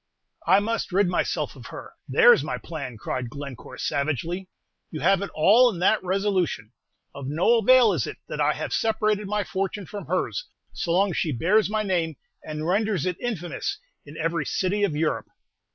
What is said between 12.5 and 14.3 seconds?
renders it infamous in